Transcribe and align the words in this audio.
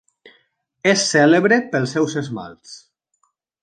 És 0.93 1.03
cèlebre 1.11 1.61
pels 1.77 1.97
seus 1.99 2.19
esmalts. 2.25 2.77